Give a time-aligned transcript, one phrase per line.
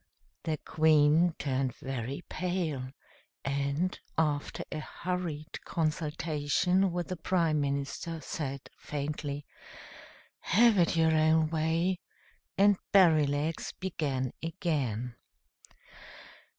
[0.45, 2.89] The Queen turned very pale,
[3.45, 9.45] and, after a hurried consultation with the Prime Minister, said faintly,
[10.39, 11.99] "Have it your own way;"
[12.57, 15.17] and Berrylegs began again.